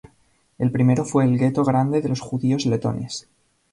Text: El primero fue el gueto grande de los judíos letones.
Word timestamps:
El 0.57 0.71
primero 0.71 1.05
fue 1.05 1.25
el 1.25 1.37
gueto 1.37 1.63
grande 1.63 2.01
de 2.01 2.09
los 2.09 2.21
judíos 2.21 2.65
letones. 2.65 3.27